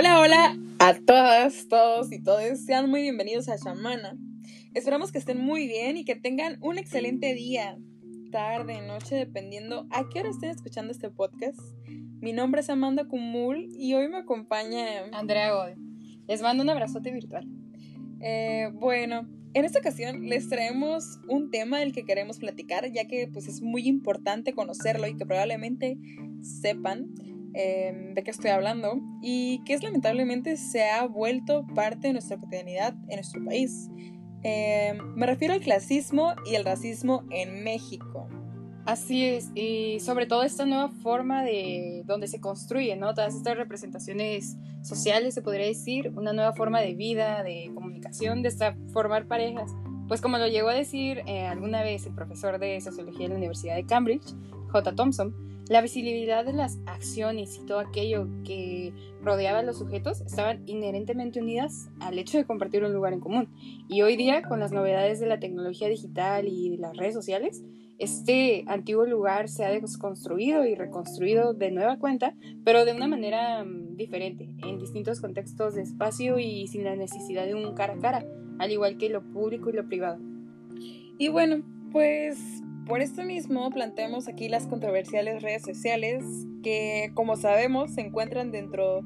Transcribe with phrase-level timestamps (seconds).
[0.00, 2.60] Hola, hola a todas, todos y todos.
[2.60, 4.16] Sean muy bienvenidos a Shamana.
[4.72, 7.76] Esperamos que estén muy bien y que tengan un excelente día,
[8.32, 11.60] tarde, noche, dependiendo a qué hora estén escuchando este podcast.
[12.18, 15.74] Mi nombre es Amanda Kumul y hoy me acompaña Andrea Godoy.
[16.26, 17.46] Les mando un abrazote virtual.
[18.22, 23.28] Eh, bueno, en esta ocasión les traemos un tema del que queremos platicar, ya que
[23.30, 25.98] pues es muy importante conocerlo y que probablemente
[26.40, 27.12] sepan
[27.54, 32.36] Em, de qué estoy hablando y que es lamentablemente se ha vuelto parte de nuestra
[32.36, 33.88] cotidianidad en nuestro país.
[34.42, 38.28] Em, me refiero al clasismo y el racismo en México.
[38.86, 43.14] Así es, y sobre todo esta nueva forma de donde se construye, ¿no?
[43.14, 48.50] Todas estas representaciones sociales, se podría decir, una nueva forma de vida, de comunicación, de
[48.92, 49.70] formar parejas.
[50.08, 53.38] Pues como lo llegó a decir eh, alguna vez el profesor de sociología en la
[53.38, 54.34] Universidad de Cambridge,
[54.72, 54.94] J.
[54.94, 55.34] Thompson,
[55.70, 61.40] la visibilidad de las acciones y todo aquello que rodeaba a los sujetos estaban inherentemente
[61.40, 63.48] unidas al hecho de compartir un lugar en común.
[63.88, 67.62] Y hoy día, con las novedades de la tecnología digital y de las redes sociales,
[68.00, 73.62] este antiguo lugar se ha desconstruido y reconstruido de nueva cuenta, pero de una manera
[73.62, 77.98] mm, diferente, en distintos contextos de espacio y sin la necesidad de un cara a
[77.98, 78.26] cara,
[78.58, 80.18] al igual que lo público y lo privado.
[81.16, 86.24] Y bueno, pues por esto mismo planteamos aquí las controversiales redes sociales
[86.60, 89.02] que, como sabemos, se encuentran dentro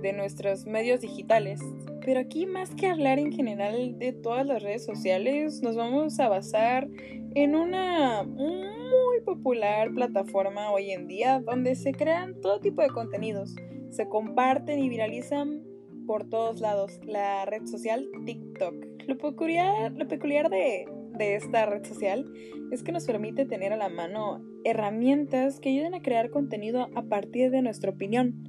[0.00, 1.60] de nuestros medios digitales.
[2.02, 6.30] Pero aquí, más que hablar en general de todas las redes sociales, nos vamos a
[6.30, 6.88] basar
[7.34, 13.54] en una muy popular plataforma hoy en día donde se crean todo tipo de contenidos,
[13.90, 15.62] se comparten y viralizan
[16.06, 18.74] por todos lados, la red social TikTok.
[19.06, 20.86] Lo peculiar, lo peculiar de,
[21.16, 22.30] de esta red social
[22.70, 27.02] es que nos permite tener a la mano herramientas que ayuden a crear contenido a
[27.02, 28.44] partir de nuestra opinión,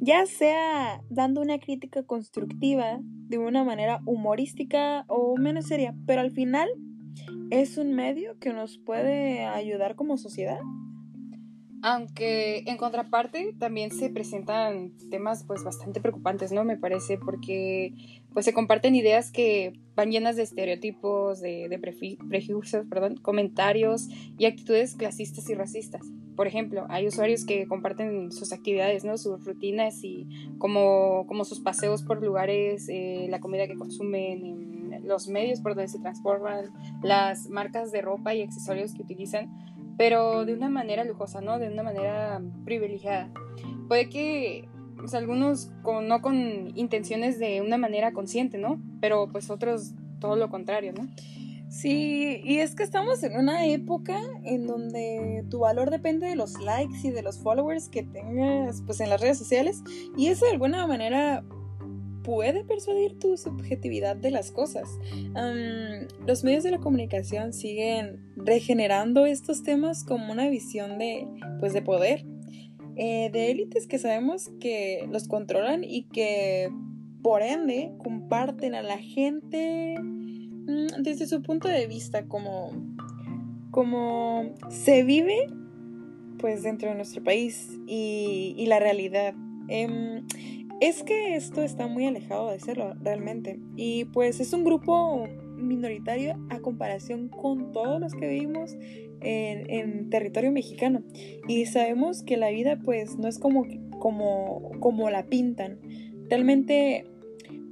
[0.00, 6.30] ya sea dando una crítica constructiva de una manera humorística o menos seria, pero al
[6.30, 6.68] final
[7.50, 10.60] es un medio que nos puede ayudar como sociedad.
[11.82, 16.64] Aunque en contraparte también se presentan temas pues bastante preocupantes, ¿no?
[16.64, 17.92] Me parece, porque
[18.32, 21.78] pues se comparten ideas que van llenas de estereotipos, de,
[22.28, 24.08] prejuicios, perdón, comentarios
[24.38, 26.02] y actitudes clasistas y racistas.
[26.36, 29.16] Por ejemplo, hay usuarios que comparten sus actividades, ¿no?
[29.16, 30.28] Sus rutinas y
[30.58, 35.88] como, como sus paseos por lugares, eh, la comida que consumen, los medios por donde
[35.88, 36.70] se transportan,
[37.02, 39.48] las marcas de ropa y accesorios que utilizan
[39.98, 41.58] pero de una manera lujosa, ¿no?
[41.58, 43.30] De una manera privilegiada.
[43.88, 48.80] Puede que pues, algunos con, no con intenciones de una manera consciente, ¿no?
[49.00, 51.06] Pero pues otros todo lo contrario, ¿no?
[51.68, 56.58] Sí, y es que estamos en una época en donde tu valor depende de los
[56.60, 59.82] likes y de los followers que tengas pues en las redes sociales
[60.16, 61.44] y eso de alguna manera
[62.28, 64.86] puede persuadir tu subjetividad de las cosas.
[66.26, 71.26] los medios de la comunicación siguen regenerando estos temas como una visión de,
[71.58, 72.26] pues, de poder,
[72.96, 76.68] eh, de élites que sabemos que los controlan y que
[77.22, 82.72] por ende comparten a la gente mm, desde su punto de vista como,
[83.70, 85.46] como se vive
[86.38, 89.34] pues dentro de nuestro país y, la realidad.
[89.68, 90.24] Em,
[90.80, 93.58] es que esto está muy alejado de serlo realmente.
[93.76, 98.76] Y pues es un grupo minoritario a comparación con todos los que vivimos
[99.20, 101.02] en, territorio mexicano.
[101.48, 103.66] Y sabemos que la vida pues no es como,
[103.98, 105.80] como, como la pintan.
[106.28, 107.06] Realmente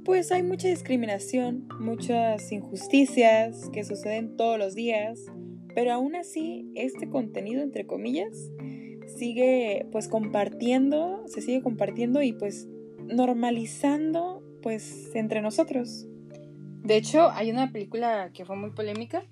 [0.03, 5.25] pues hay mucha discriminación, muchas injusticias que suceden todos los días.
[5.75, 8.51] Pero aún así, este contenido, entre comillas,
[9.17, 12.67] sigue pues compartiendo, se sigue compartiendo y pues
[13.07, 16.05] normalizando pues entre nosotros.
[16.83, 19.23] De hecho, hay una película que fue muy polémica,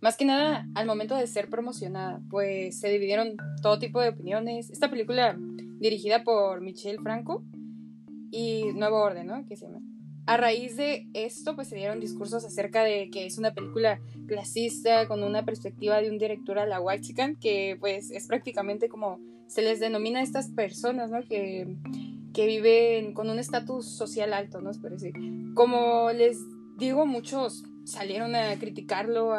[0.00, 4.70] más que nada al momento de ser promocionada, pues se dividieron todo tipo de opiniones.
[4.70, 5.36] Esta película
[5.78, 7.42] dirigida por Michelle Franco
[8.30, 9.44] y Nuevo Orden, ¿no?
[9.46, 9.80] Que se llama.
[10.26, 15.08] A raíz de esto, pues se dieron discursos acerca de que es una película clasista
[15.08, 19.18] con una perspectiva de un director a la white que pues es prácticamente como
[19.48, 21.22] se les denomina a estas personas, ¿no?
[21.22, 21.76] Que
[22.32, 24.70] que viven con un estatus social alto, ¿no?
[24.80, 25.12] parece.
[25.54, 26.38] Como les
[26.76, 29.32] digo, muchos salieron a criticarlo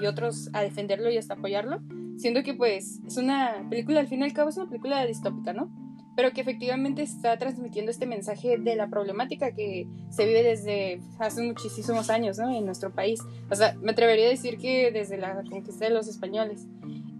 [0.00, 1.80] y otros a defenderlo y hasta apoyarlo,
[2.16, 5.52] siendo que pues es una película, al fin y al cabo es una película distópica,
[5.52, 5.70] ¿no?
[6.16, 11.42] Pero que efectivamente está transmitiendo este mensaje de la problemática que se vive desde hace
[11.42, 12.50] muchísimos años, ¿no?
[12.52, 13.20] En nuestro país.
[13.48, 16.66] O sea, me atrevería a decir que desde la conquista de los españoles.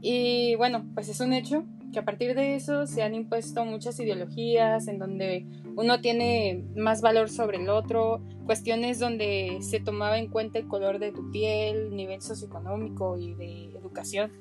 [0.00, 3.98] Y bueno, pues es un hecho que a partir de eso se han impuesto muchas
[4.00, 5.46] ideologías en donde
[5.76, 10.98] uno tiene más valor sobre el otro, cuestiones donde se tomaba en cuenta el color
[10.98, 14.32] de tu piel, nivel socioeconómico y de educación.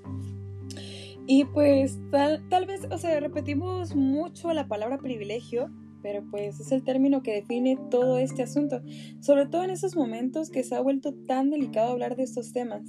[1.26, 5.70] Y pues tal, tal vez, o sea, repetimos mucho la palabra privilegio,
[6.02, 8.82] pero pues es el término que define todo este asunto,
[9.20, 12.84] sobre todo en esos momentos que se ha vuelto tan delicado hablar de estos temas.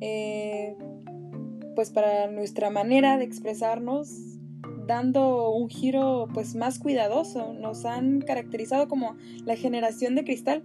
[0.00, 0.74] Eh,
[1.74, 4.38] pues para nuestra manera de expresarnos,
[4.86, 10.64] dando un giro pues más cuidadoso, nos han caracterizado como la generación de cristal,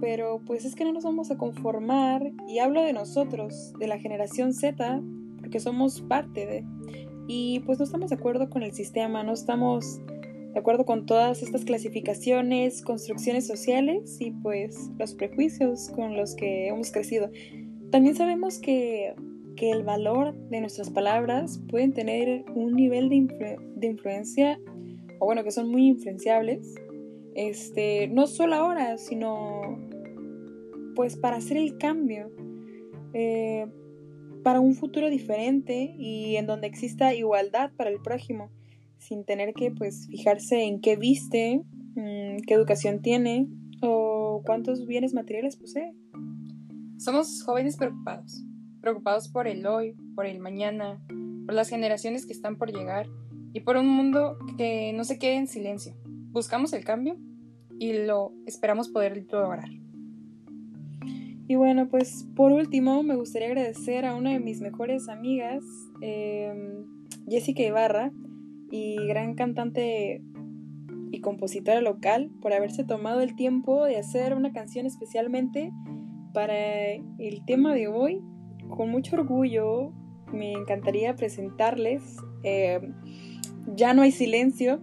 [0.00, 3.98] pero pues es que no nos vamos a conformar y hablo de nosotros, de la
[3.98, 5.00] generación Z,
[5.38, 6.64] porque somos parte de
[7.28, 10.00] y pues no estamos de acuerdo con el sistema, no estamos
[10.52, 16.68] de acuerdo con todas estas clasificaciones, construcciones sociales y pues los prejuicios con los que
[16.68, 17.30] hemos crecido.
[17.90, 19.14] También sabemos que,
[19.56, 24.60] que el valor de nuestras palabras pueden tener un nivel de, de influencia,
[25.18, 26.74] o bueno, que son muy influenciables,
[27.34, 29.60] este, no solo ahora, sino
[30.94, 32.30] pues para hacer el cambio,
[33.12, 33.66] eh,
[34.42, 38.50] para un futuro diferente y en donde exista igualdad para el prójimo
[38.98, 41.60] sin tener que pues fijarse en qué viste,
[41.94, 43.48] mm, qué educación tiene
[43.82, 45.92] o cuántos bienes materiales posee.
[46.96, 48.45] Somos jóvenes preocupados,
[48.86, 51.02] preocupados por el hoy, por el mañana,
[51.44, 53.08] por las generaciones que están por llegar
[53.52, 55.96] y por un mundo que no se quede en silencio.
[56.30, 57.16] Buscamos el cambio
[57.80, 59.68] y lo esperamos poder lograr.
[61.48, 65.64] Y bueno, pues por último me gustaría agradecer a una de mis mejores amigas,
[66.00, 66.54] eh,
[67.28, 68.12] Jessica Ibarra,
[68.70, 70.22] y gran cantante
[71.10, 75.72] y compositora local por haberse tomado el tiempo de hacer una canción especialmente
[76.32, 78.22] para el tema de hoy.
[78.68, 79.92] Con mucho orgullo
[80.32, 82.80] me encantaría presentarles eh,
[83.74, 84.80] Ya no hay silencio.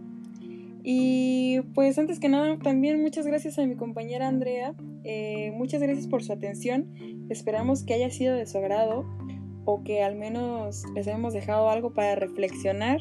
[0.85, 4.73] Y pues antes que nada también muchas gracias a mi compañera Andrea.
[5.05, 6.93] Eh, muchas gracias por su atención.
[7.29, 9.05] Esperamos que haya sido de su agrado
[9.65, 12.99] o que al menos les hemos dejado algo para reflexionar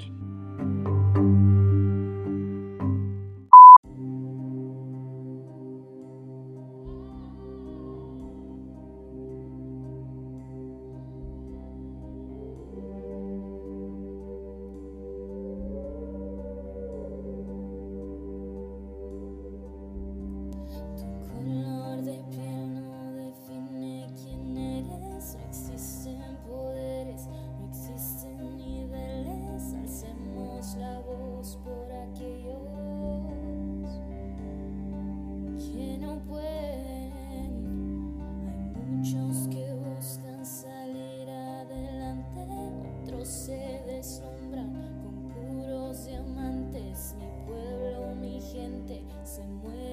[49.25, 49.92] se muere.